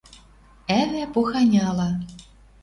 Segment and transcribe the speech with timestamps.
[0.79, 1.89] Ӓвӓ поханяла